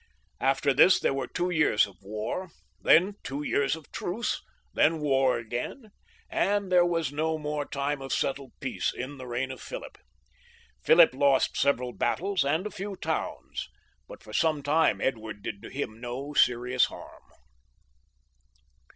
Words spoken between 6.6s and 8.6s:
there was no more time of settled